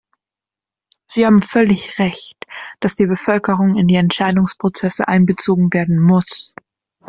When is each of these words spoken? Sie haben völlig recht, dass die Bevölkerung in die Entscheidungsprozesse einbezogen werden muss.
Sie 1.05 1.27
haben 1.27 1.43
völlig 1.43 1.99
recht, 1.99 2.35
dass 2.79 2.95
die 2.95 3.05
Bevölkerung 3.05 3.77
in 3.77 3.85
die 3.87 3.97
Entscheidungsprozesse 3.97 5.07
einbezogen 5.07 5.71
werden 5.73 5.99
muss. 5.99 6.55